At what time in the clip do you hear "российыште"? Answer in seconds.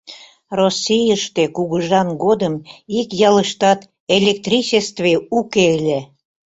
0.59-1.43